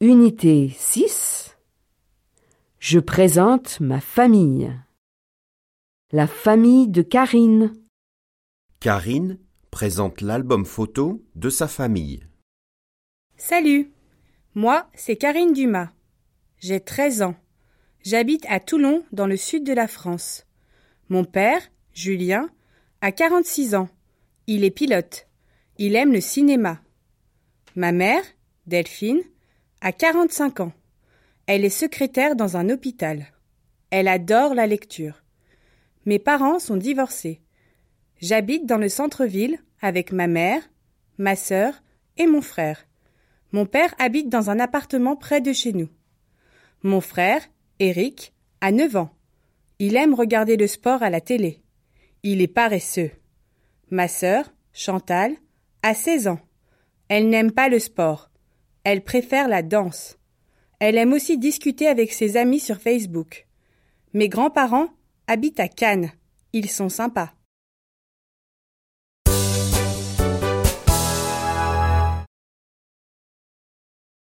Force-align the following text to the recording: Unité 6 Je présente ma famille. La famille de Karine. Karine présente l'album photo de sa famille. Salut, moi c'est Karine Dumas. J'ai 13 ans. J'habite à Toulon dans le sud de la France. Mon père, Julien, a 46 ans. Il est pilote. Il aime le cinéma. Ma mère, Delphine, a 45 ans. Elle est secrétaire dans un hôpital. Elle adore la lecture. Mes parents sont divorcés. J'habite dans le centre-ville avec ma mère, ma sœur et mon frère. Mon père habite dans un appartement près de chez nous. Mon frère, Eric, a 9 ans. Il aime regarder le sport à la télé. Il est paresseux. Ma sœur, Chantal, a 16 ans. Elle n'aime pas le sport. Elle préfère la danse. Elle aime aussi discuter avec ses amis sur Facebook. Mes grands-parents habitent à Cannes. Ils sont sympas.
Unité 0.00 0.70
6 0.76 1.56
Je 2.78 3.00
présente 3.00 3.80
ma 3.80 4.00
famille. 4.00 4.72
La 6.12 6.28
famille 6.28 6.86
de 6.86 7.02
Karine. 7.02 7.72
Karine 8.78 9.40
présente 9.72 10.20
l'album 10.20 10.64
photo 10.64 11.20
de 11.34 11.50
sa 11.50 11.66
famille. 11.66 12.22
Salut, 13.36 13.90
moi 14.54 14.88
c'est 14.94 15.16
Karine 15.16 15.52
Dumas. 15.52 15.90
J'ai 16.60 16.78
13 16.78 17.22
ans. 17.22 17.34
J'habite 18.04 18.46
à 18.48 18.60
Toulon 18.60 19.02
dans 19.10 19.26
le 19.26 19.36
sud 19.36 19.64
de 19.64 19.72
la 19.72 19.88
France. 19.88 20.46
Mon 21.08 21.24
père, 21.24 21.72
Julien, 21.92 22.48
a 23.00 23.10
46 23.10 23.74
ans. 23.74 23.88
Il 24.46 24.62
est 24.62 24.70
pilote. 24.70 25.26
Il 25.76 25.96
aime 25.96 26.12
le 26.12 26.20
cinéma. 26.20 26.80
Ma 27.74 27.90
mère, 27.90 28.22
Delphine, 28.68 29.24
a 29.80 29.92
45 29.92 30.60
ans. 30.60 30.72
Elle 31.46 31.64
est 31.64 31.70
secrétaire 31.70 32.36
dans 32.36 32.56
un 32.56 32.68
hôpital. 32.68 33.26
Elle 33.90 34.08
adore 34.08 34.54
la 34.54 34.66
lecture. 34.66 35.22
Mes 36.04 36.18
parents 36.18 36.58
sont 36.58 36.76
divorcés. 36.76 37.40
J'habite 38.20 38.66
dans 38.66 38.78
le 38.78 38.88
centre-ville 38.88 39.58
avec 39.80 40.12
ma 40.12 40.26
mère, 40.26 40.62
ma 41.18 41.36
sœur 41.36 41.74
et 42.16 42.26
mon 42.26 42.42
frère. 42.42 42.86
Mon 43.52 43.64
père 43.64 43.94
habite 43.98 44.28
dans 44.28 44.50
un 44.50 44.58
appartement 44.58 45.16
près 45.16 45.40
de 45.40 45.52
chez 45.52 45.72
nous. 45.72 45.88
Mon 46.82 47.00
frère, 47.00 47.42
Eric, 47.78 48.34
a 48.60 48.72
9 48.72 48.96
ans. 48.96 49.10
Il 49.78 49.96
aime 49.96 50.14
regarder 50.14 50.56
le 50.56 50.66
sport 50.66 51.02
à 51.02 51.10
la 51.10 51.20
télé. 51.20 51.62
Il 52.22 52.42
est 52.42 52.48
paresseux. 52.48 53.10
Ma 53.90 54.08
sœur, 54.08 54.52
Chantal, 54.72 55.36
a 55.82 55.94
16 55.94 56.28
ans. 56.28 56.40
Elle 57.08 57.28
n'aime 57.28 57.52
pas 57.52 57.68
le 57.68 57.78
sport. 57.78 58.30
Elle 58.84 59.02
préfère 59.02 59.48
la 59.48 59.62
danse. 59.62 60.18
Elle 60.80 60.96
aime 60.96 61.12
aussi 61.12 61.38
discuter 61.38 61.88
avec 61.88 62.12
ses 62.12 62.36
amis 62.36 62.60
sur 62.60 62.80
Facebook. 62.80 63.46
Mes 64.14 64.28
grands-parents 64.28 64.88
habitent 65.26 65.60
à 65.60 65.68
Cannes. 65.68 66.12
Ils 66.52 66.70
sont 66.70 66.88
sympas. 66.88 67.32